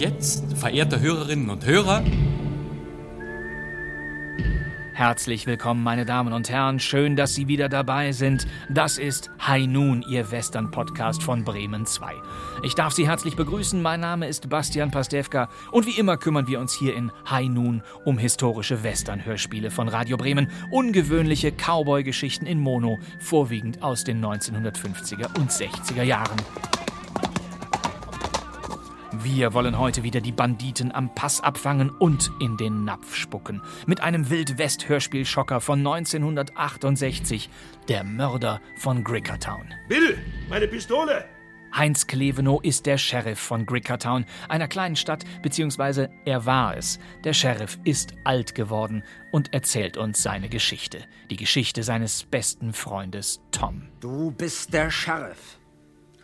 [0.00, 2.02] jetzt, verehrte Hörerinnen und Hörer,
[4.92, 6.78] Herzlich willkommen, meine Damen und Herren.
[6.78, 8.46] Schön, dass Sie wieder dabei sind.
[8.68, 12.12] Das ist High Noon, Ihr Western-Podcast von Bremen 2.
[12.64, 13.80] Ich darf Sie herzlich begrüßen.
[13.80, 17.82] Mein Name ist Bastian Pastewka und wie immer kümmern wir uns hier in High Noon
[18.04, 20.50] um historische Western-Hörspiele von Radio Bremen.
[20.70, 26.36] Ungewöhnliche Cowboy-Geschichten in Mono, vorwiegend aus den 1950er und 60er Jahren.
[29.22, 33.60] Wir wollen heute wieder die Banditen am Pass abfangen und in den Napf spucken.
[33.86, 37.50] Mit einem Wild-West-Hörspielschocker von 1968.
[37.88, 39.74] Der Mörder von Grickertown.
[39.90, 40.16] Bill,
[40.48, 41.26] meine Pistole!
[41.76, 46.98] Heinz Klevenow ist der Sheriff von Grickertown, einer kleinen Stadt, beziehungsweise er war es.
[47.22, 51.04] Der Sheriff ist alt geworden und erzählt uns seine Geschichte.
[51.28, 53.82] Die Geschichte seines besten Freundes Tom.
[54.00, 55.59] Du bist der Sheriff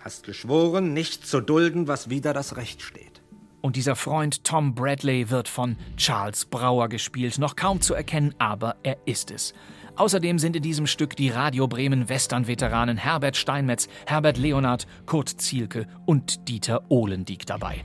[0.06, 3.22] hast geschworen, nicht zu dulden, was wider das Recht steht.
[3.60, 8.76] Und dieser Freund Tom Bradley wird von Charles Brauer gespielt, noch kaum zu erkennen, aber
[8.84, 9.52] er ist es.
[9.96, 15.88] Außerdem sind in diesem Stück die Radio Bremen Western-Veteranen Herbert Steinmetz, Herbert Leonard, Kurt Zielke
[16.04, 17.82] und Dieter Ohlendieck dabei.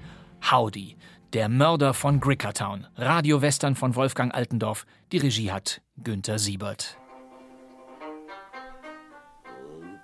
[0.51, 0.97] Howdy,
[1.33, 7.00] der Mörder von Grickertown, Radio Western von Wolfgang Altendorf, die Regie hat Günther Siebert.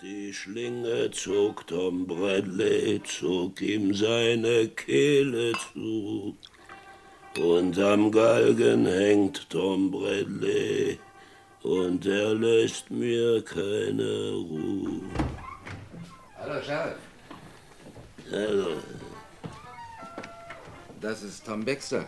[0.09, 6.33] Die Schlinge zog Tom Bradley, zog ihm seine Kehle zu.
[7.37, 10.97] Und am Galgen hängt Tom Bradley,
[11.63, 15.01] und er lässt mir keine Ruhe.
[16.37, 17.01] Hallo, Sheriff.
[18.31, 18.77] Hallo.
[21.01, 22.05] Das ist Tom Baxter,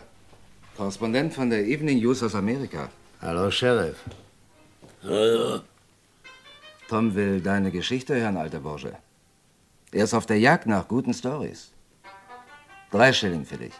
[0.74, 2.88] Korrespondent von der Evening News aus Amerika.
[3.20, 3.98] Hallo, Sheriff.
[5.02, 5.60] Hallo.
[6.90, 8.94] Tom will deine Geschichte hören, alter Bursche.
[9.92, 11.70] Er ist auf der Jagd nach guten Stories.
[12.90, 13.74] Drei Schilling für dich.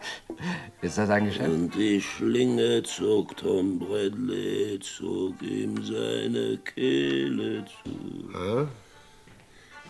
[0.80, 1.46] Ist das ein Geschäft?
[1.46, 8.30] Und die Schlinge zog Tom Bradley, zog ihm seine Kehle zu.
[8.32, 8.66] Hä?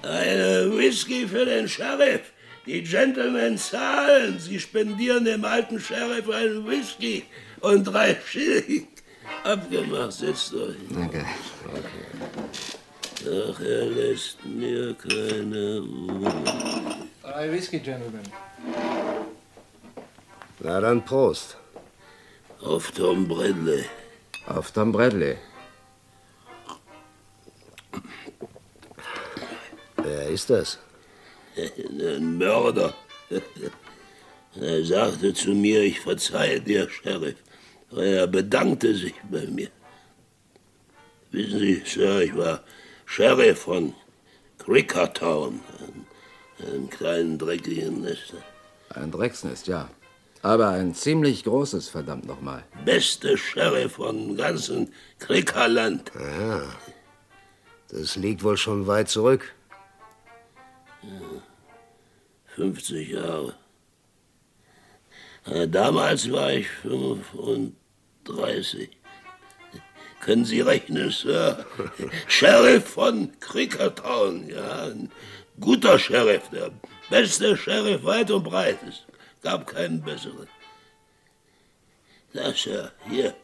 [0.02, 2.32] Eine Whisky für den Sheriff.
[2.66, 4.40] Die Gentlemen zahlen.
[4.40, 7.22] Sie spendieren dem alten Sheriff einen Whisky
[7.60, 8.88] und drei Schilling.
[9.44, 10.76] Abgemacht, setzt euch.
[10.90, 11.24] Danke.
[13.24, 16.32] Ach, er lässt mir keine Ruhe.
[17.22, 18.22] Drei Whisky, Gentlemen.
[20.60, 21.56] Na dann Prost.
[22.62, 23.84] Auf Tom Bradley.
[24.46, 25.36] Auf Tom Bradley.
[29.96, 30.78] Wer ist das?
[31.56, 32.94] Ein Mörder.
[34.60, 37.36] Er sagte zu mir, ich verzeihe dir, Sheriff.
[37.96, 39.70] Er bedankte sich bei mir.
[41.30, 42.62] Wissen Sie, Sir, ich war
[43.06, 43.94] Sheriff von
[44.58, 45.60] Crickertown,
[46.58, 48.34] einem kleinen dreckigen Nest.
[48.90, 49.90] Ein Drecksnest, ja.
[50.42, 52.64] Aber ein ziemlich großes, verdammt nochmal.
[52.84, 56.12] Beste Sheriff von ganzen Crickerland.
[56.16, 56.62] Aha.
[57.88, 59.54] Das liegt wohl schon weit zurück.
[61.02, 61.42] Ja,
[62.54, 63.54] 50 Jahre.
[65.48, 68.90] Damals war ich 35.
[70.20, 71.64] Können Sie rechnen, Sir?
[72.26, 74.88] Sheriff von Crickertown, ja.
[74.88, 75.10] Ein
[75.58, 76.70] guter Sheriff, der
[77.08, 78.78] beste Sheriff weit und breit.
[78.86, 79.04] Es
[79.42, 80.48] gab keinen besseren.
[82.34, 83.34] Da, Sir, hier,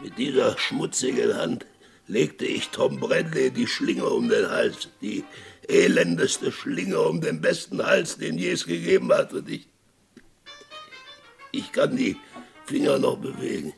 [0.00, 1.66] mit dieser schmutzigen Hand
[2.06, 4.88] legte ich Tom Bradley die Schlinge um den Hals.
[5.02, 5.24] Die
[5.68, 9.32] elendeste Schlinge um den besten Hals, den je es gegeben hat.
[9.32, 9.71] Und ich
[11.52, 12.16] ich kann die
[12.66, 13.72] Finger noch bewegen.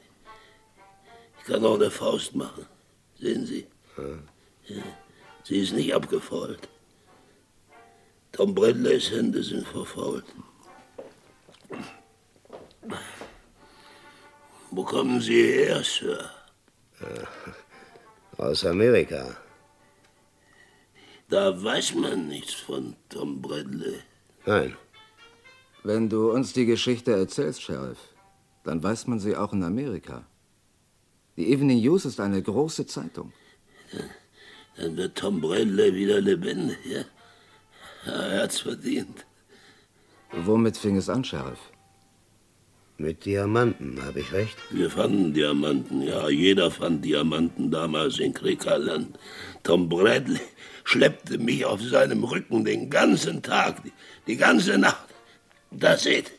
[1.39, 2.67] Ich kann auch eine Faust machen.
[3.19, 3.67] Sehen Sie?
[4.67, 4.83] Ja.
[5.43, 6.69] Sie ist nicht abgefault.
[8.33, 10.25] Tom Bradleys Hände sind verfault.
[14.71, 16.31] Wo kommen Sie her, Sir?
[18.39, 19.37] Aus Amerika.
[21.29, 24.01] Da weiß man nichts von Tom Bradley.
[24.47, 24.77] Nein.
[25.87, 27.99] Wenn du uns die Geschichte erzählst, Sheriff,
[28.65, 30.25] dann weiß man sie auch in Amerika.
[31.37, 33.35] Die Evening News ist eine große Zeitung.
[34.79, 37.05] Dann wird Tom Bradley wieder lebendig, ja?
[38.11, 39.27] Er hat's verdient.
[40.33, 41.61] Womit fing es an, Sheriff?
[42.97, 44.57] Mit Diamanten, habe ich recht?
[44.71, 46.31] Wir fanden Diamanten, ja.
[46.31, 49.19] Jeder fand Diamanten damals in Kriegerland.
[49.63, 50.41] Tom Bradley
[50.85, 53.93] schleppte mich auf seinem Rücken den ganzen Tag, die,
[54.27, 55.14] die ganze Nacht.
[55.79, 56.33] Da seht,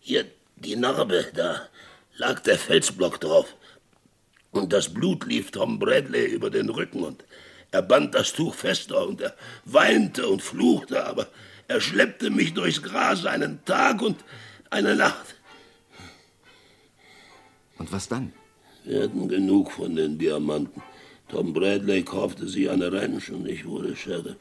[0.00, 0.24] hier
[0.56, 1.68] die Narbe, da
[2.16, 3.54] lag der Felsblock drauf.
[4.50, 7.24] Und das Blut lief Tom Bradley über den Rücken und
[7.72, 9.34] Er band das Tuch fester und er
[9.64, 11.26] weinte und fluchte, aber
[11.68, 14.22] er schleppte mich durchs Gras einen Tag und
[14.68, 15.34] eine Nacht.
[17.78, 18.34] Und was dann?
[18.84, 20.82] Wir hatten genug von den Diamanten.
[21.28, 24.36] Tom Bradley kaufte sie an der Ranch und ich wurde Sheriff.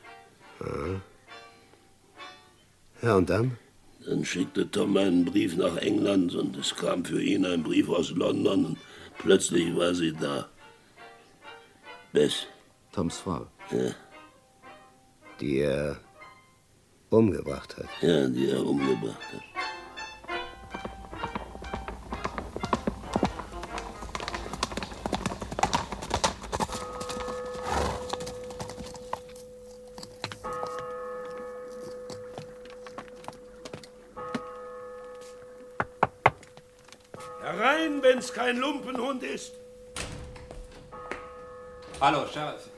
[3.02, 3.58] Ja, und dann?
[4.06, 8.12] Dann schickte Tom einen Brief nach England und es kam für ihn ein Brief aus
[8.12, 8.78] London und
[9.20, 10.50] plötzlich war sie da.
[12.12, 12.48] Bess.
[12.92, 13.48] Toms Frau.
[13.72, 13.92] Ja,
[15.40, 16.00] Die er
[17.10, 17.88] umgebracht hat.
[18.02, 19.44] ja, die er umgebracht hat.
[39.34, 39.54] Ist.
[42.00, 42.70] Hallo, Sheriff.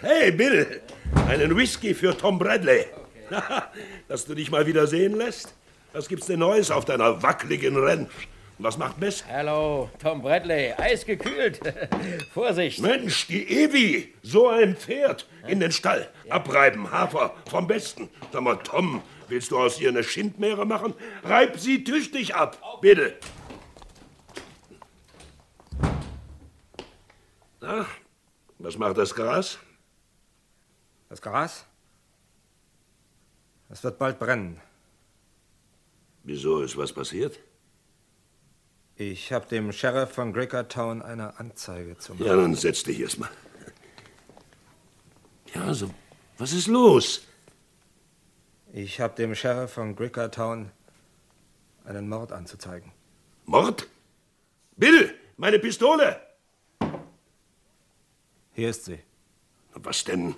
[0.00, 0.80] Hey, Bill,
[1.26, 2.86] einen Whisky für Tom Bradley.
[4.08, 5.54] Dass du dich mal wieder sehen lässt.
[5.92, 8.28] Was gibt's denn Neues auf deiner wackeligen Ranch?
[8.58, 9.24] Und was macht Mess?
[9.28, 11.60] Hallo, Tom Bradley, eisgekühlt.
[12.34, 12.80] Vorsicht.
[12.80, 16.08] Mensch, die Evi, so ein Pferd, in den Stall.
[16.28, 18.08] Abreiben, Hafer, vom Besten.
[18.32, 20.94] Sag mal, Tom, willst du aus ihr eine Schindmeere machen?
[21.24, 23.14] Reib sie tüchtig ab, bitte.
[27.68, 27.86] Na,
[28.58, 29.58] was macht das Gras?
[31.10, 31.66] Das Gras?
[33.68, 34.58] Es wird bald brennen.
[36.22, 37.38] Wieso ist was passiert?
[38.96, 42.24] Ich habe dem Sheriff von Grickertown eine Anzeige zu machen.
[42.24, 43.30] Ja, dann setz dich erst mal.
[45.54, 45.90] Ja, so,
[46.38, 47.22] was ist los?
[48.72, 50.70] Ich habe dem Sheriff von Grickertown
[51.84, 52.92] einen Mord anzuzeigen.
[53.44, 53.86] Mord?
[54.76, 56.27] Bill, meine Pistole!
[58.58, 58.98] Hier ist sie.
[59.74, 60.34] Was denn?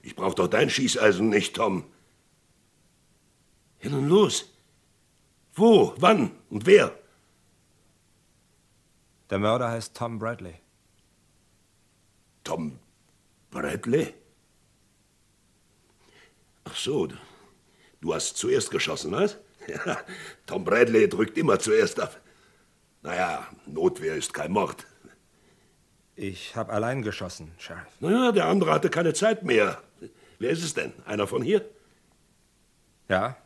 [0.00, 1.82] Ich brauch doch dein Schießeisen nicht, Tom.
[3.80, 4.54] Ja, nun los.
[5.52, 6.96] Wo, wann und wer?
[9.28, 10.54] Der Mörder heißt Tom Bradley.
[12.44, 12.78] Tom
[13.50, 14.14] Bradley?
[16.62, 17.16] Ach so, du,
[18.02, 19.36] du hast zuerst geschossen, was?
[19.66, 19.98] Ja,
[20.46, 22.20] Tom Bradley drückt immer zuerst ab.
[23.02, 24.86] Naja, Notwehr ist kein Mord.
[26.14, 28.00] Ich habe allein geschossen, Sheriff.
[28.00, 29.82] Naja, der andere hatte keine Zeit mehr.
[30.38, 30.92] Wer ist es denn?
[31.04, 31.68] Einer von hier?
[33.08, 33.36] Ja?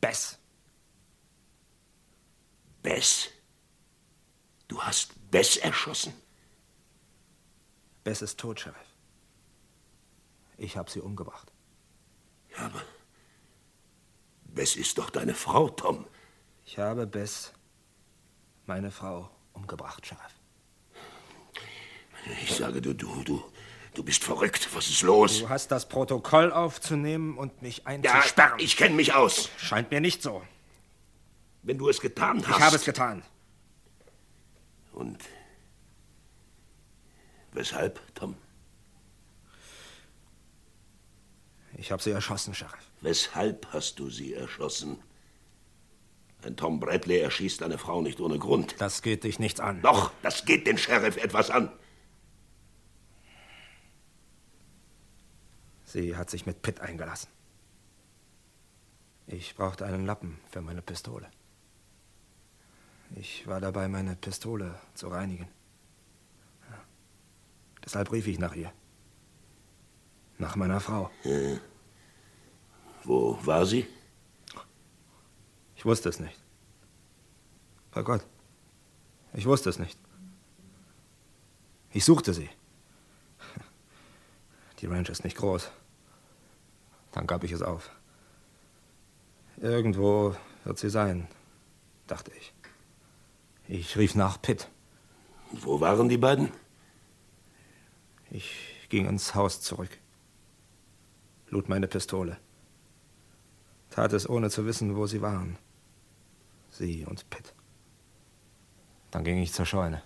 [0.00, 0.38] Bess.
[2.82, 3.28] Bess?
[4.68, 6.12] Du hast Bess erschossen?
[8.02, 8.76] Bess ist tot, Sheriff.
[10.56, 11.50] Ich habe sie umgebracht.
[12.50, 12.82] Ja, aber
[14.44, 16.06] Bess ist doch deine Frau, Tom.
[16.64, 17.52] Ich habe Bess,
[18.66, 20.20] meine Frau, umgebracht, Sheriff.
[22.42, 23.42] Ich sage, du, du, du,
[23.94, 24.68] du bist verrückt.
[24.74, 25.40] Was ist los?
[25.40, 28.58] Du hast das Protokoll aufzunehmen und mich Ja, einzusperren.
[28.58, 29.50] ich kenne mich aus.
[29.58, 30.42] Scheint mir nicht so.
[31.62, 32.56] Wenn du es getan hast.
[32.56, 33.22] Ich habe es getan.
[34.92, 35.18] Und
[37.52, 38.36] weshalb, Tom?
[41.76, 42.78] Ich habe sie erschossen, Sheriff.
[43.00, 45.02] Weshalb hast du sie erschossen?
[46.44, 48.74] Ein Tom Bradley erschießt eine Frau nicht ohne Grund.
[48.78, 49.80] Das geht dich nichts an.
[49.80, 51.72] Doch, das geht den Sheriff etwas an.
[55.84, 57.30] Sie hat sich mit Pitt eingelassen.
[59.26, 61.30] Ich brauchte einen Lappen für meine Pistole.
[63.16, 65.48] Ich war dabei, meine Pistole zu reinigen.
[66.68, 66.78] Ja.
[67.84, 68.70] Deshalb rief ich nach ihr.
[70.36, 71.10] Nach meiner Frau.
[73.04, 73.86] Wo war sie?
[75.84, 76.42] Ich wusste es nicht.
[77.90, 78.24] Bei Gott.
[79.34, 79.98] Ich wusste es nicht.
[81.92, 82.48] Ich suchte sie.
[84.78, 85.70] Die Ranch ist nicht groß.
[87.12, 87.90] Dann gab ich es auf.
[89.58, 91.28] Irgendwo wird sie sein,
[92.06, 92.54] dachte ich.
[93.68, 94.70] Ich rief nach Pitt.
[95.52, 96.50] Wo waren die beiden?
[98.30, 99.90] Ich ging ins Haus zurück.
[101.50, 102.38] Lud meine Pistole.
[103.90, 105.58] Tat es ohne zu wissen, wo sie waren.
[106.76, 107.54] Sie und Pitt.
[109.12, 110.02] Dann ging ich zur Scheune.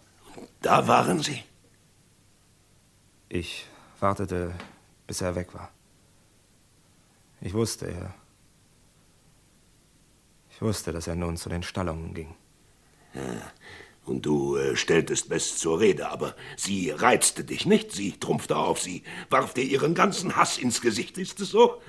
[0.61, 1.43] Da waren sie.
[3.31, 3.65] Ich
[4.01, 4.55] wartete,
[5.07, 5.71] bis er weg war.
[7.41, 8.15] Ich wusste, er.
[10.51, 12.35] Ich wusste, dass er nun zu den Stallungen ging.
[14.05, 17.93] Und du äh, stelltest Bess zur Rede, aber sie reizte dich nicht.
[17.93, 21.17] Sie trumpfte auf, sie warf dir ihren ganzen Hass ins Gesicht.
[21.17, 21.81] Ist es so?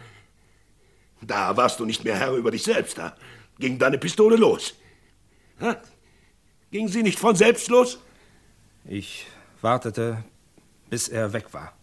[1.22, 2.98] Da warst du nicht mehr Herr über dich selbst.
[2.98, 3.18] Da
[3.60, 4.74] ging deine Pistole los.
[5.62, 5.78] Ha?
[6.72, 8.00] Ging sie nicht von selbst los?
[8.86, 9.26] Ich
[9.62, 10.24] wartete,
[10.90, 11.74] Bis er weg war.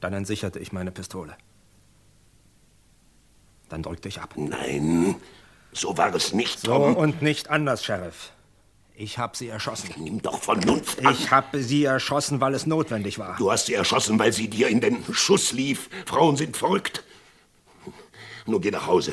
[0.00, 1.36] Dann entsicherte ich meine Pistole.
[3.68, 4.34] Dann drückte ich ab.
[4.36, 5.16] Nein,
[5.72, 6.96] so war es nicht, So Tom.
[6.96, 8.30] und nicht anders, Sheriff.
[8.94, 9.90] Ich habe sie erschossen.
[9.98, 11.12] Nimm doch Vernunft an.
[11.12, 13.36] Ich habe sie erschossen, weil es notwendig war.
[13.36, 15.90] Du hast sie erschossen, weil sie dir in den Schuss lief.
[16.06, 17.02] Frauen sind verrückt.
[18.46, 19.12] Nun geh nach Hause.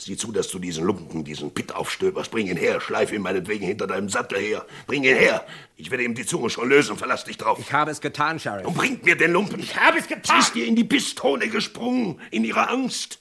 [0.00, 2.30] Sieh zu, dass du diesen Lumpen, diesen Pitt aufstöberst.
[2.30, 4.64] Bring ihn her, schleif ihn meinetwegen hinter deinem Sattel her.
[4.86, 5.46] Bring ihn her.
[5.76, 7.58] Ich werde ihm die Zunge schon lösen, verlass dich drauf.
[7.58, 8.66] Ich habe es getan, Sheriff.
[8.66, 9.60] Und bringt mir den Lumpen.
[9.60, 10.40] Ich habe es getan.
[10.40, 13.18] Sie ist dir in die Pistole gesprungen, in ihrer Angst.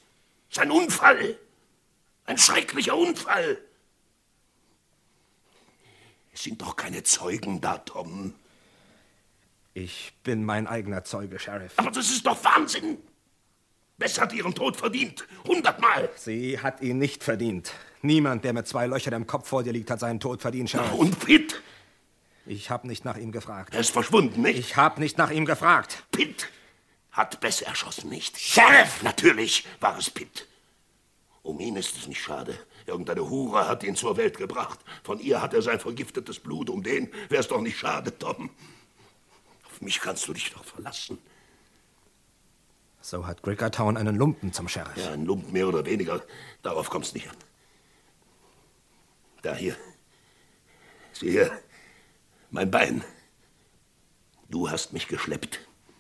[0.50, 1.38] Es ist ein Unfall.
[2.24, 3.58] Ein schrecklicher Unfall.
[6.32, 8.34] Es sind doch keine Zeugen da, Tom.
[9.74, 11.74] Ich bin mein eigener Zeuge, Sheriff.
[11.76, 13.00] Aber das ist doch Wahnsinn.
[14.00, 15.28] Bess hat ihren Tod verdient.
[15.46, 16.10] Hundertmal.
[16.16, 17.74] Sie hat ihn nicht verdient.
[18.02, 20.94] Niemand, der mit zwei Löchern im Kopf vor dir liegt, hat seinen Tod verdient, Sheriff.
[20.94, 21.62] Und Pitt?
[22.46, 23.74] Ich habe nicht nach ihm gefragt.
[23.74, 24.58] Er ist verschwunden, nicht?
[24.58, 26.06] Ich habe nicht nach ihm gefragt.
[26.12, 26.48] Pitt
[27.12, 28.40] hat Bess erschossen, nicht?
[28.40, 29.04] Sheriff!
[29.04, 30.48] Natürlich war es Pitt.
[31.44, 32.58] Um ihn ist es nicht schade.
[32.86, 34.80] Irgendeine Hure hat ihn zur Welt gebracht.
[35.04, 36.70] Von ihr hat er sein vergiftetes Blut.
[36.70, 38.50] Um den wär's doch nicht schade, Tom.
[39.66, 41.18] Auf mich kannst du dich doch verlassen.
[43.02, 44.98] So hat Grickertown einen Lumpen zum Sheriff.
[44.98, 46.22] Ja, ein Lump mehr oder weniger.
[46.62, 47.36] Darauf kommt's nicht an.
[49.42, 49.76] Da hier.
[51.14, 51.52] Sieh hier.
[52.52, 53.04] Mein Bein.
[54.50, 55.60] Du hast mich geschleppt,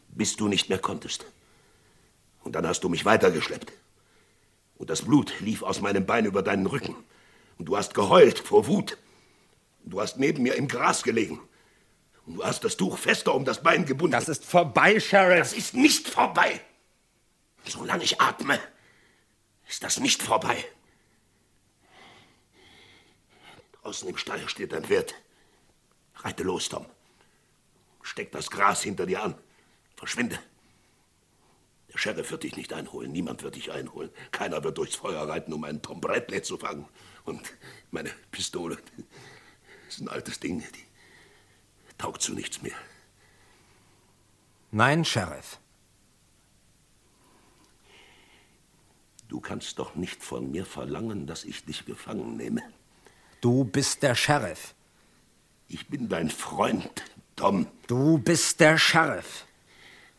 [0.09, 1.25] bis du nicht mehr konntest.
[2.43, 3.71] Und dann hast du mich weitergeschleppt.
[4.77, 6.95] Und das Blut lief aus meinem Bein über deinen Rücken.
[7.57, 8.97] Und du hast geheult vor Wut.
[9.83, 11.39] Und du hast neben mir im Gras gelegen.
[12.25, 14.13] Und du hast das Tuch fester um das Bein gebunden.
[14.13, 15.39] Das ist vorbei, Sheriff.
[15.39, 16.61] Das ist nicht vorbei.
[17.65, 18.59] Solange ich atme,
[19.67, 20.65] ist das nicht vorbei.
[23.81, 25.15] Draußen im Stall steht ein Pferd.
[26.15, 26.85] Reite los, Tom.
[28.01, 29.35] Steck das Gras hinter dir an.
[29.95, 30.39] Verschwinde.
[31.91, 33.11] Der Sheriff wird dich nicht einholen.
[33.11, 34.11] Niemand wird dich einholen.
[34.31, 36.87] Keiner wird durchs Feuer reiten, um einen Tom Bradley zu fangen.
[37.25, 37.53] Und
[37.91, 38.77] meine Pistole
[39.87, 40.59] ist ein altes Ding.
[40.59, 42.75] Die taugt zu nichts mehr.
[44.71, 45.59] Nein, Sheriff.
[49.29, 52.63] Du kannst doch nicht von mir verlangen, dass ich dich gefangen nehme.
[53.41, 54.73] Du bist der Sheriff.
[55.67, 57.03] Ich bin dein Freund,
[57.35, 57.67] Tom.
[57.85, 59.45] Du bist der Sheriff.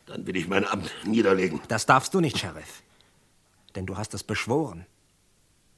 [0.06, 1.60] Dann will ich mein Amt niederlegen.
[1.66, 2.82] Das darfst du nicht, Sheriff.
[3.74, 4.86] Denn du hast es beschworen.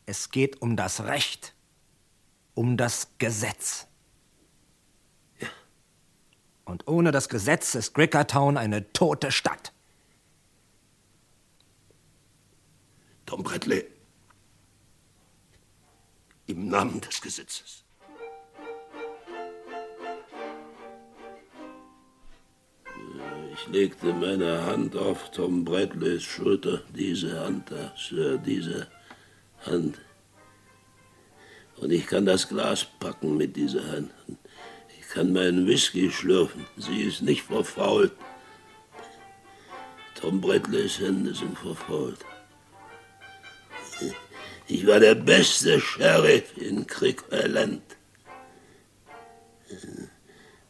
[0.04, 1.54] Es geht um das Recht.
[2.54, 3.86] Um das Gesetz.
[5.40, 5.48] Ja.
[6.66, 9.72] Und ohne das Gesetz ist Grickertown eine tote Stadt.
[13.32, 13.86] Tom Bradley.
[16.48, 17.82] Im Namen des Gesetzes.
[23.54, 26.82] Ich legte meine Hand auf Tom Bradleys Schulter.
[26.94, 28.88] Diese Hand da, Sir, diese
[29.64, 29.98] Hand.
[31.78, 34.10] Und ich kann das Glas packen mit dieser Hand.
[35.00, 36.66] Ich kann meinen Whisky schlürfen.
[36.76, 38.12] Sie ist nicht verfault.
[40.20, 42.18] Tom Bradleys Hände sind verfault.
[44.68, 47.82] Ich war der beste Sheriff in Creek Island.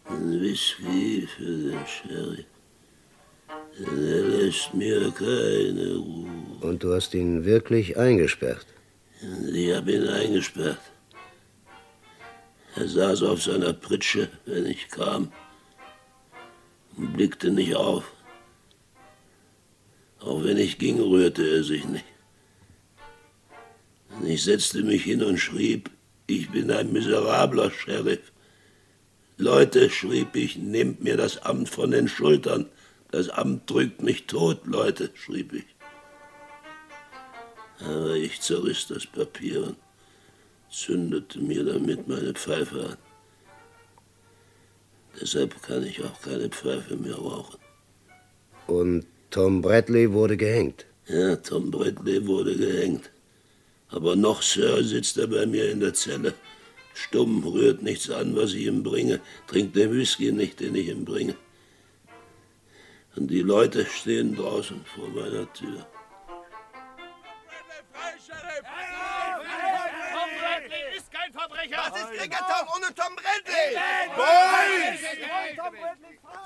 [0.05, 2.47] Ein Whisky für den Sheriff.
[3.79, 6.29] Er lässt mir keine Ruhe.
[6.61, 8.67] Und du hast ihn wirklich eingesperrt?
[9.53, 10.81] Ich habe ihn eingesperrt.
[12.75, 15.33] Er saß auf seiner Pritsche, wenn ich kam,
[16.97, 18.05] und blickte nicht auf.
[20.21, 22.05] Auch wenn ich ging, rührte er sich nicht.
[24.25, 25.91] Ich setzte mich hin und schrieb,
[26.27, 28.33] ich bin ein miserabler Sheriff.
[29.37, 32.67] Leute, schrieb ich, nehmt mir das Amt von den Schultern.
[33.11, 35.65] Das Amt drückt mich tot, Leute, schrieb ich.
[37.81, 39.77] Aber ich zerriss das Papier und
[40.71, 42.97] zündete mir damit meine Pfeife an.
[45.21, 47.59] Deshalb kann ich auch keine Pfeife mehr rauchen.
[48.67, 50.87] Und Tom Bradley wurde gehängt.
[51.09, 53.11] Ja, Tom Bradley wurde gehängt.
[53.93, 56.35] Aber noch, Sir, sitzt er bei mir in der Zelle.
[56.95, 61.05] Stumm, rührt nichts an, was ich ihm bringe, trinkt den Whisky nicht, den ich ihm
[61.05, 61.37] bringe.
[63.17, 65.87] Und die Leute stehen draußen vor meiner Tür.
[70.13, 71.77] Tom Bradley ist kein Verbrecher!
[71.77, 73.77] Das ist Krickertown ohne Tom Bradley!
[74.17, 75.01] Boys!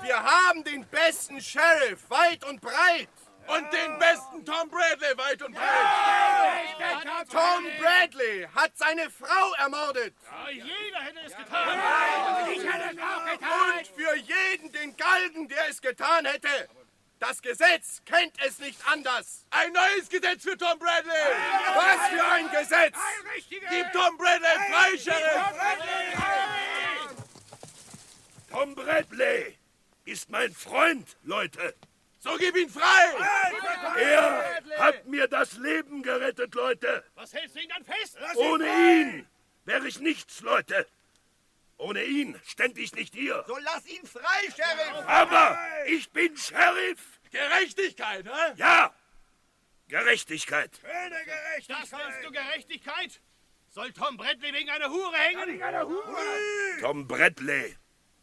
[0.03, 3.09] Wir haben den besten Sheriff, weit und breit!
[3.47, 7.27] Und den besten Tom Bradley weit und breit.
[7.31, 10.13] Tom Bradley hat seine Frau ermordet.
[10.51, 11.79] Jeder hätte es getan.
[12.51, 13.77] Ich hätte es auch getan.
[13.77, 16.69] Und für jeden den Galgen, der es getan hätte.
[17.19, 19.45] Das Gesetz kennt es nicht anders.
[19.49, 21.11] Ein neues Gesetz für Tom Bradley.
[21.75, 22.95] Was für ein Gesetz.
[23.49, 25.41] Gib Tom Bradley frei, Sheriff.
[28.51, 29.57] Tom Bradley
[30.05, 31.75] ist mein Freund, Leute.
[32.27, 33.13] So gib ihn frei.
[33.97, 37.03] Er hat mir das Leben gerettet, Leute.
[37.15, 38.17] Was hältst du ihn dann fest?
[38.35, 39.27] Ohne ihn
[39.65, 40.87] wäre ich nichts, Leute.
[41.77, 43.43] Ohne ihn stände ich nicht hier.
[43.47, 45.07] So lass ihn frei, Sheriff.
[45.07, 47.19] Aber ich bin Sheriff.
[47.31, 48.53] Gerechtigkeit, hä?
[48.55, 48.93] Ja,
[49.87, 50.71] Gerechtigkeit.
[50.81, 51.83] Schöne Gerechtigkeit.
[51.83, 53.21] Das nennst du Gerechtigkeit?
[53.69, 55.61] Soll Tom Bradley wegen einer Hure hängen?
[56.81, 57.75] Tom Bradley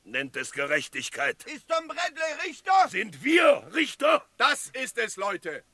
[0.05, 1.45] nennt es Gerechtigkeit.
[1.45, 2.89] Ist Tom Bradley Richter?
[2.89, 4.25] Sind wir Richter?
[4.37, 5.65] Das ist es, Leute.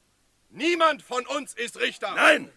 [0.49, 2.12] Niemand von uns ist Richter.
[2.14, 2.52] Nein,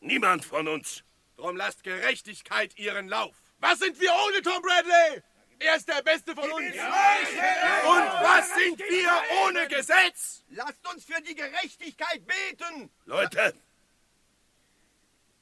[0.00, 1.04] niemand von uns.
[1.36, 3.36] Drum lasst Gerechtigkeit ihren Lauf.
[3.58, 5.22] Was sind wir ohne Tom Bradley?
[5.58, 6.74] Er ist der Beste von uns.
[6.74, 9.10] Und was sind wir
[9.44, 10.42] ohne Gesetz?
[10.48, 12.90] Lasst uns für die Gerechtigkeit beten.
[13.04, 13.54] Leute,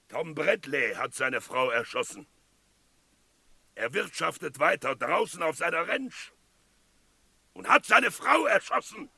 [0.09, 2.27] Tom Bradley hat seine Frau erschossen.
[3.79, 6.33] Er wirtschaftet weiter draußen auf seiner Ranch
[7.53, 9.09] und hat seine Frau erschossen.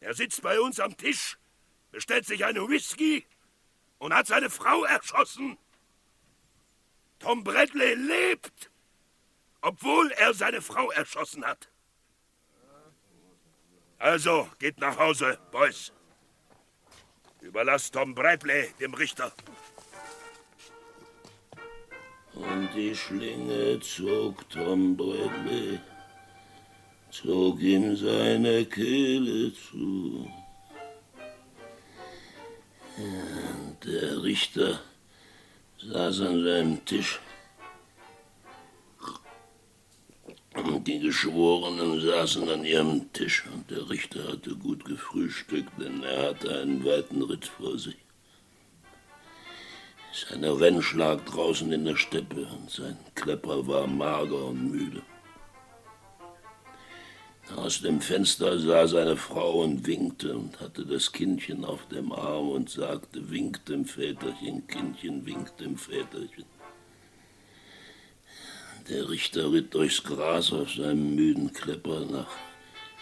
[0.00, 1.38] Er sitzt bei uns am Tisch,
[1.92, 3.26] bestellt sich eine Whisky
[3.96, 5.56] und hat seine Frau erschossen.
[7.20, 8.70] Tom Bradley lebt,
[9.62, 11.70] obwohl er seine Frau erschossen hat.
[13.96, 15.90] Also, geht nach Hause, Boys.
[17.40, 19.32] Überlasst Tom Bradley dem Richter.
[22.34, 25.78] Und die Schlinge zog Tom Bradley,
[27.10, 30.28] zog ihm seine Kehle zu.
[32.96, 34.80] Und der Richter
[35.78, 37.20] saß an seinem Tisch.
[40.54, 46.30] Und die Geschworenen saßen an ihrem Tisch und der Richter hatte gut gefrühstückt, denn er
[46.30, 48.03] hatte einen weiten Ritt vor sich.
[50.14, 55.02] Seine Wensch lag draußen in der Steppe und sein Klepper war mager und müde.
[57.56, 62.50] Aus dem Fenster sah seine Frau und winkte und hatte das Kindchen auf dem Arm
[62.50, 66.44] und sagte, winkt dem Väterchen, Kindchen, winkt dem Väterchen.
[68.88, 72.30] Der Richter ritt durchs Gras auf seinem müden Klepper nach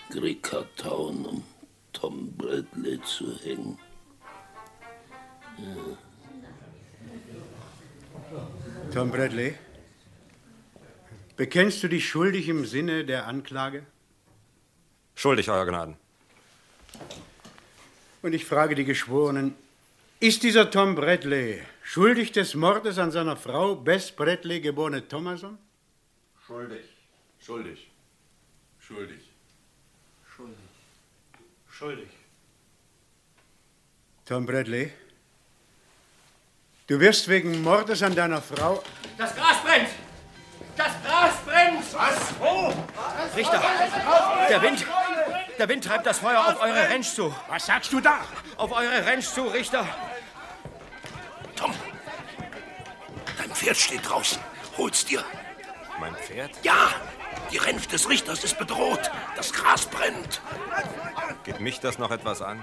[0.09, 1.45] Grickertown, um
[1.93, 3.79] Tom Bradley zu hängen.
[5.59, 6.12] Ja.
[8.93, 9.55] Tom Bradley,
[11.37, 13.87] bekennst du dich schuldig im Sinne der Anklage?
[15.15, 15.97] Schuldig, Euer Gnaden.
[18.21, 19.55] Und ich frage die Geschworenen,
[20.21, 25.57] ist dieser Tom Bradley schuldig des Mordes an seiner Frau Bess Bradley, geborene Thomason?
[26.47, 26.85] Schuldig.
[27.41, 27.91] Schuldig.
[28.79, 29.23] Schuldig.
[30.37, 30.57] Schuldig.
[31.71, 32.09] Schuldig.
[34.27, 34.93] Tom Bradley,
[36.93, 38.83] du wirst wegen Mordes an deiner Frau...
[39.17, 39.89] Das Gras brennt!
[40.77, 41.83] Das Gras brennt!
[41.95, 42.35] Was?
[42.39, 42.75] Wo?
[43.35, 43.63] Richter,
[44.51, 44.85] der Wind,
[45.59, 47.35] der Wind treibt das Feuer auf eure Ranch zu.
[47.49, 48.19] Was sagst du da?
[48.59, 49.87] Auf eure Ranch zu, Richter.
[51.57, 51.73] Tom,
[53.39, 54.39] dein Pferd steht draußen.
[54.77, 55.25] Hol's dir.
[55.99, 56.51] Mein Pferd?
[56.63, 56.91] Ja,
[57.51, 59.11] die Ranch des Richters ist bedroht.
[59.37, 60.43] Das Gras brennt.
[61.45, 62.63] Geht mich das noch etwas an?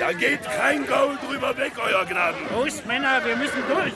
[0.00, 2.38] Da geht kein Gaul drüber weg, Euer Gnaden.
[2.54, 3.92] Los, Männer, wir müssen durch.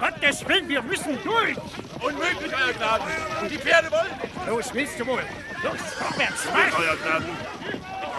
[0.00, 1.56] Gottes Willen, wir müssen durch.
[2.00, 3.06] Unmöglich, Euer Gnaden.
[3.42, 4.46] Und die Pferde wollen nicht.
[4.48, 5.22] Los, willst du wohl?
[5.62, 6.74] Los, vorwärts, marsch!
[6.78, 7.28] Euer Gnaden.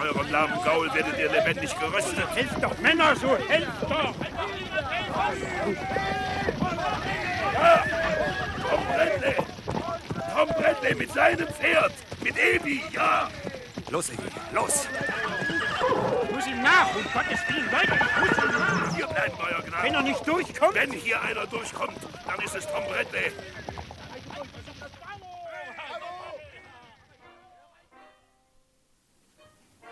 [0.00, 2.24] Eurem lahmen Gaul werdet ihr lebendig geröstet.
[2.34, 4.14] Helft doch, Männer, so helft doch!
[7.54, 7.84] Ja,
[8.70, 9.34] Tom Bradley.
[10.34, 11.92] Tom Bradley mit seinem Pferd.
[12.22, 13.30] Mit Ebi, ja.
[13.90, 14.86] Los, Evi, los!
[16.24, 18.96] Ich muss ihm nach, um Gottes Willen, Leute, ich muss ihm nach!
[18.96, 19.82] Hier bleiben, Euer Gnaden.
[19.84, 20.74] Wenn er nicht durchkommt...
[20.74, 23.32] Wenn hier einer durchkommt, dann ist es Tom Bradley.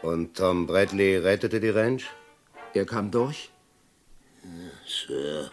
[0.03, 2.07] Und Tom Bradley rettete die Ranch?
[2.75, 3.51] Er kam durch?
[4.87, 5.51] Sir,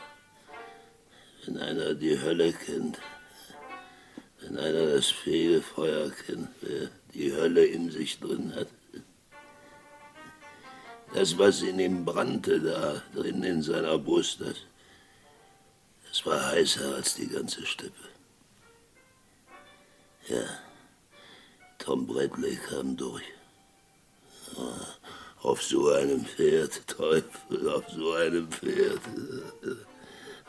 [1.45, 2.99] wenn einer die Hölle kennt,
[4.43, 8.67] Wenn einer das Fegefeuer kennt, wer die Hölle in sich drin hat.
[11.13, 14.55] Das, was in ihm brannte, da drin in seiner Brust, das,
[16.09, 18.09] das war heißer als die ganze Steppe.
[20.27, 20.43] Ja,
[21.77, 23.23] Tom Bradley kam durch.
[25.41, 29.01] Auf so einem Pferd, Teufel, auf so einem Pferd.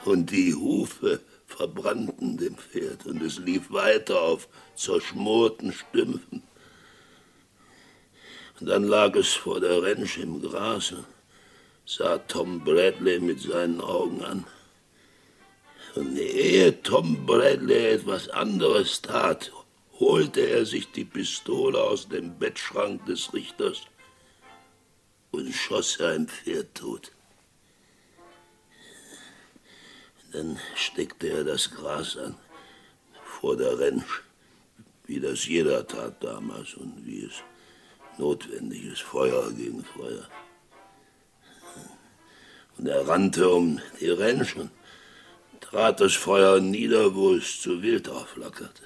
[0.05, 6.43] Und die Hufe verbrannten dem Pferd und es lief weiter auf zerschmorten Stümpfen.
[8.61, 11.07] Und dann lag es vor der Rentsch im Gras und
[11.85, 14.45] sah Tom Bradley mit seinen Augen an.
[15.95, 19.53] Und ehe Tom Bradley etwas anderes tat,
[20.01, 23.83] holte er sich die Pistole aus dem Bettschrank des Richters
[25.31, 27.13] und schoss sein Pferd tot.
[30.35, 32.35] Dann steckte er das Gras an
[33.25, 34.23] vor der Rentsch,
[35.07, 37.35] wie das jeder tat damals und wie es
[38.19, 40.29] notwendig ist, Feuer gegen Feuer.
[42.77, 44.73] Und er rannte um die Rentsch und
[45.61, 48.83] trat das Feuer nieder, wo es zu wild aufflackerte.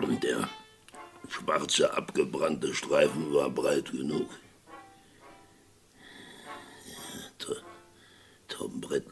[0.00, 0.48] Und der
[1.28, 4.28] schwarze, abgebrannte Streifen war breit genug.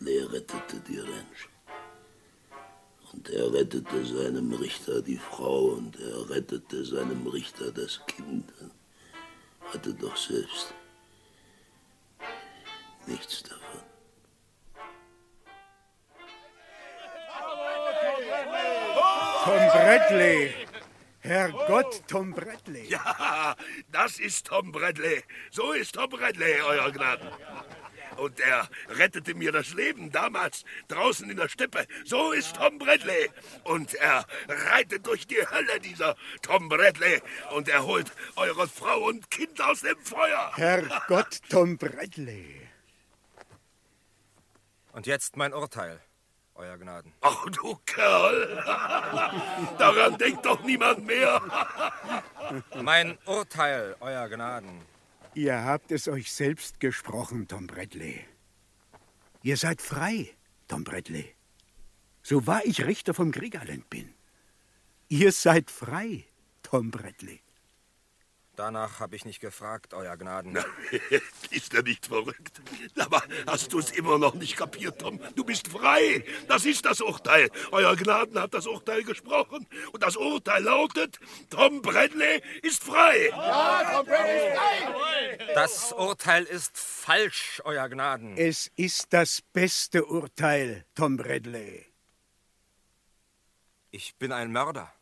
[0.06, 1.48] Bradley rettete die Ranch.
[3.12, 8.52] Und er rettete seinem Richter die Frau und er rettete seinem Richter das Kind.
[9.72, 10.74] Hatte doch selbst
[13.06, 13.80] nichts davon.
[19.44, 20.54] Tom Bradley!
[21.20, 22.88] Herrgott, Tom Bradley!
[22.88, 23.56] Ja,
[23.90, 25.24] das ist Tom Bradley.
[25.50, 27.28] So ist Tom Bradley, Euer Gnaden.
[28.16, 31.86] Und er rettete mir das Leben damals draußen in der Steppe.
[32.04, 33.30] So ist Tom Bradley.
[33.64, 37.20] Und er reitet durch die Hölle, dieser Tom Bradley.
[37.54, 40.52] Und er holt eure Frau und Kind aus dem Feuer.
[40.56, 42.68] Herrgott, Tom Bradley.
[44.92, 46.00] Und jetzt mein Urteil,
[46.54, 47.12] Euer Gnaden.
[47.20, 48.62] Ach, du Kerl.
[49.78, 51.42] Daran denkt doch niemand mehr.
[52.80, 54.80] mein Urteil, Euer Gnaden.
[55.36, 58.24] Ihr habt es euch selbst gesprochen, Tom Bradley.
[59.42, 60.30] Ihr seid frei,
[60.66, 61.34] Tom Bradley.
[62.22, 64.14] So wahr ich Richter vom Kriegerland bin.
[65.08, 66.24] Ihr seid frei,
[66.62, 67.42] Tom Bradley.
[68.56, 70.58] Danach habe ich nicht gefragt, Euer Gnaden.
[71.50, 72.62] ist er nicht verrückt?
[72.98, 75.20] Aber hast du es immer noch nicht kapiert, Tom?
[75.34, 76.24] Du bist frei.
[76.48, 77.50] Das ist das Urteil.
[77.70, 79.66] Euer Gnaden hat das Urteil gesprochen.
[79.92, 83.28] Und das Urteil lautet, Tom Bradley ist frei.
[83.28, 85.52] Ja, Tom Bradley ist frei.
[85.54, 88.38] Das Urteil ist falsch, Euer Gnaden.
[88.38, 91.84] Es ist das beste Urteil, Tom Bradley.
[93.90, 94.92] Ich bin ein Mörder.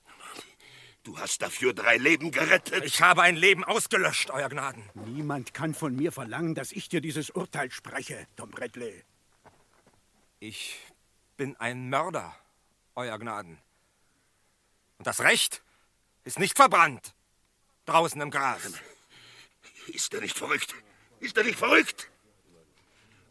[1.04, 2.82] Du hast dafür drei Leben gerettet.
[2.82, 4.82] Ich habe ein Leben ausgelöscht, Euer Gnaden.
[4.94, 9.04] Niemand kann von mir verlangen, dass ich dir dieses Urteil spreche, Tom Bradley.
[10.40, 10.78] Ich
[11.36, 12.34] bin ein Mörder,
[12.94, 13.58] Euer Gnaden.
[14.96, 15.62] Und das Recht
[16.24, 17.14] ist nicht verbrannt.
[17.84, 18.62] Draußen im Gras.
[19.88, 20.74] Ist er nicht verrückt?
[21.20, 22.10] Ist er nicht verrückt?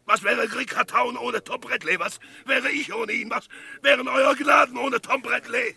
[0.04, 1.98] Was wäre Rickard Town ohne Tom Bradley?
[1.98, 3.30] Was wäre ich ohne ihn?
[3.30, 3.48] Was
[3.82, 5.76] wären Euer Gnaden ohne Tom Bradley?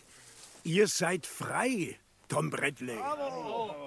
[0.68, 3.00] Ihr seid frei, Tom Bradley.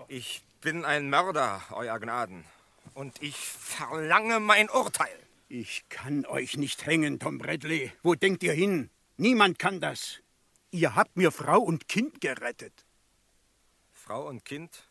[0.09, 2.47] Ich bin ein Mörder, Euer Gnaden.
[2.95, 5.15] Und ich verlange mein Urteil.
[5.51, 7.93] Ich kann euch nicht hängen, Tom Bradley.
[8.03, 8.89] Wo denkt ihr hin?
[9.19, 10.21] Niemand kann das.
[10.71, 12.87] Ihr habt mir Frau und Kind gerettet.
[13.93, 14.89] Frau und Kind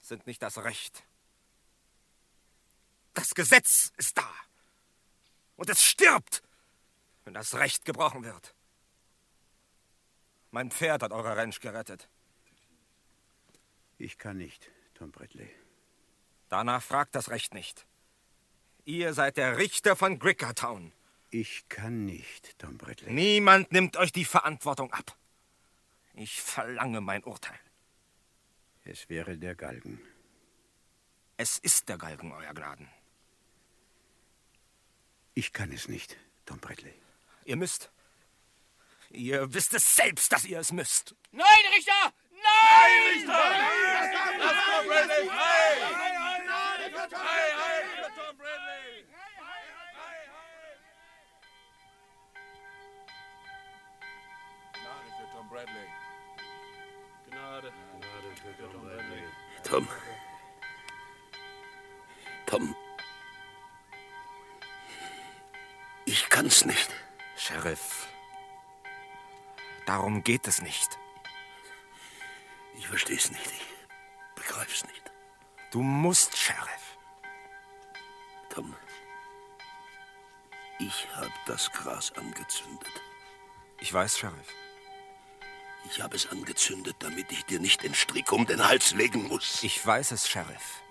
[0.00, 1.04] sind nicht das Recht.
[3.14, 4.28] Das Gesetz ist da.
[5.54, 6.42] Und es stirbt,
[7.24, 8.55] wenn das Recht gebrochen wird.
[10.56, 12.08] Mein Pferd hat eure Ranch gerettet.
[13.98, 15.50] Ich kann nicht, Tom Bradley.
[16.48, 17.86] Danach fragt das Recht nicht.
[18.86, 20.94] Ihr seid der Richter von Grickertown.
[21.28, 23.12] Ich kann nicht, Tom Bradley.
[23.12, 25.14] Niemand nimmt euch die Verantwortung ab.
[26.14, 27.60] Ich verlange mein Urteil.
[28.82, 30.00] Es wäre der Galgen.
[31.36, 32.88] Es ist der Galgen, Euer Gnaden.
[35.34, 36.16] Ich kann es nicht,
[36.46, 36.94] Tom Bradley.
[37.44, 37.90] Ihr müsst.
[39.10, 41.14] Ihr wisst es selbst, dass ihr es müsst.
[41.30, 42.12] Nein, Richter!
[42.32, 43.12] Nein!
[43.14, 43.32] Richter!
[44.38, 45.66] Lass Tom Bradley frei!
[47.08, 49.06] Frei, für Tom Bradley!
[54.72, 55.88] Gnade für Tom Bradley.
[57.28, 57.72] Gnade.
[57.98, 59.24] Gnade für Tom Bradley.
[59.62, 59.88] Tom.
[62.46, 62.76] Tom.
[66.04, 66.90] Ich kann's nicht.
[67.36, 68.06] Sheriff,
[69.86, 70.98] darum geht es nicht.
[72.78, 73.46] Ich verstehe es nicht.
[73.46, 75.12] Ich begreife es nicht.
[75.70, 76.98] Du musst, Sheriff.
[78.50, 78.74] Tom,
[80.78, 82.92] ich habe das Gras angezündet.
[83.80, 84.54] Ich weiß, Sheriff.
[85.90, 89.62] Ich habe es angezündet, damit ich dir nicht den Strick um den Hals legen muss.
[89.62, 90.82] Ich weiß es, Sheriff.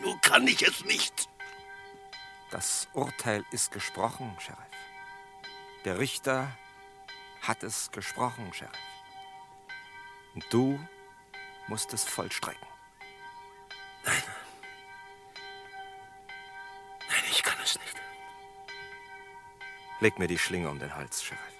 [0.00, 1.28] Nur kann ich es nicht.
[2.50, 4.58] Das Urteil ist gesprochen, Sheriff.
[5.84, 6.56] Der Richter
[7.42, 8.72] hat es gesprochen, Sheriff.
[10.34, 10.78] Und du
[11.66, 12.66] musst es vollstrecken.
[14.04, 14.22] Nein.
[17.08, 17.96] Nein, ich kann es nicht.
[20.00, 21.51] Leg mir die Schlinge um den Hals, Sheriff.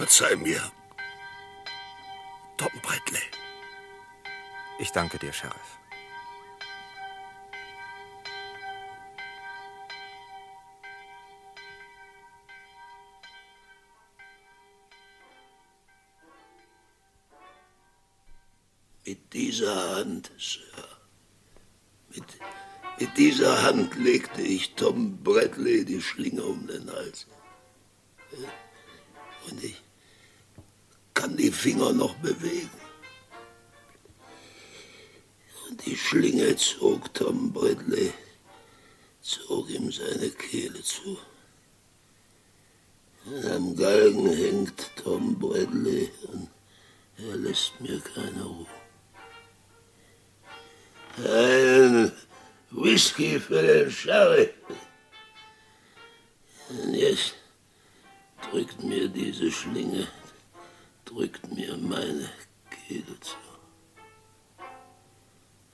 [0.00, 0.62] Verzeih mir.
[2.56, 3.20] Tom Bradley.
[4.78, 5.78] Ich danke dir, Sheriff.
[19.04, 20.62] Mit dieser Hand, Sir.
[22.14, 22.24] Mit,
[22.98, 27.26] mit dieser Hand legte ich Tom Bradley die Schlinge um den Hals.
[31.60, 32.70] Finger noch bewegen.
[35.84, 38.14] Die Schlinge zog Tom Bradley,
[39.20, 41.18] zog ihm seine Kehle zu.
[43.52, 46.48] Am Galgen hängt Tom Bradley und
[47.18, 48.66] er lässt mir keine Ruhe.
[51.18, 52.12] Ein
[52.70, 54.54] Whisky für den Sheriff.
[56.70, 57.34] Und jetzt
[58.50, 60.08] drückt mir diese Schlinge,
[61.10, 62.30] drückt mir meine
[62.70, 63.36] Kehle zu.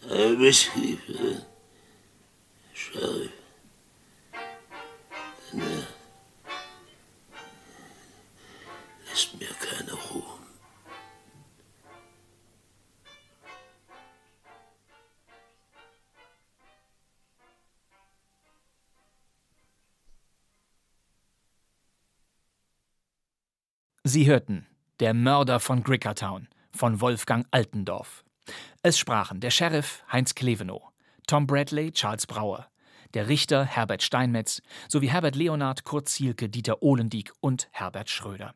[0.09, 1.43] Ein Whisky für den
[2.73, 3.33] Sheriff.
[5.53, 5.87] Denn er
[9.09, 10.23] lässt mir keine Ruhe.
[24.05, 24.67] Sie hörten
[24.99, 28.25] Der Mörder von Grickertown von Wolfgang Altendorf.
[28.83, 30.85] Es sprachen der Sheriff Heinz Klevenow,
[31.27, 32.67] Tom Bradley Charles Brauer,
[33.13, 38.55] der Richter Herbert Steinmetz sowie Herbert Leonard, Kurt Zielke, Dieter Ohlendieck und Herbert Schröder.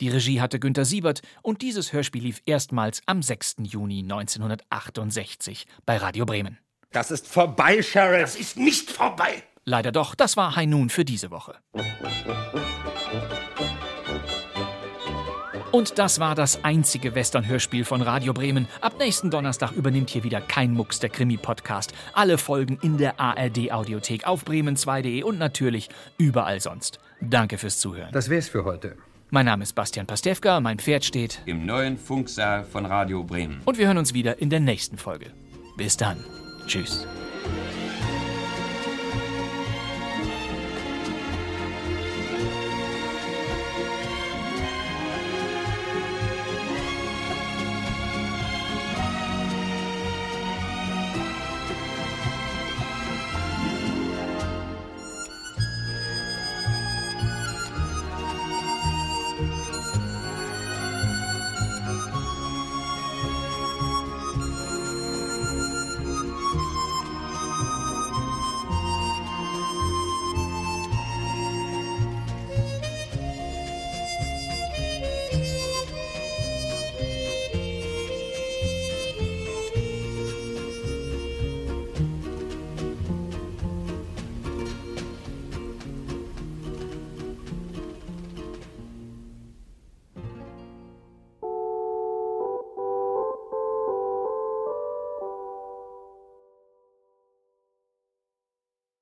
[0.00, 3.56] Die Regie hatte Günter Siebert und dieses Hörspiel lief erstmals am 6.
[3.64, 6.58] Juni 1968 bei Radio Bremen.
[6.92, 8.20] Das ist vorbei, Sheriff.
[8.20, 9.42] Das ist nicht vorbei.
[9.64, 11.56] Leider doch, das war High Noon für diese Woche.
[15.74, 18.68] Und das war das einzige Western-Hörspiel von Radio Bremen.
[18.80, 21.92] Ab nächsten Donnerstag übernimmt hier wieder kein Mucks der Krimi-Podcast.
[22.12, 27.00] Alle Folgen in der ARD-Audiothek auf bremen2.de und natürlich überall sonst.
[27.20, 28.10] Danke fürs Zuhören.
[28.12, 28.94] Das wär's für heute.
[29.30, 33.60] Mein Name ist Bastian Pastewka, mein Pferd steht Im neuen Funksaal von Radio Bremen.
[33.64, 35.32] und wir hören uns wieder in der nächsten Folge.
[35.76, 36.24] Bis dann.
[36.68, 37.04] Tschüss.